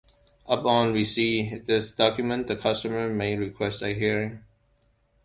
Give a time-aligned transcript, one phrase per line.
[0.47, 4.43] Upon receipt of this document, the customer may request a hearing.